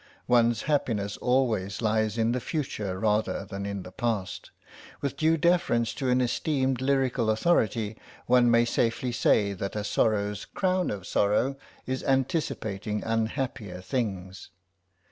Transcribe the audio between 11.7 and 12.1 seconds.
is